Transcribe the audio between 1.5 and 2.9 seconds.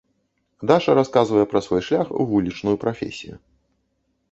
пра свой шлях у вулічную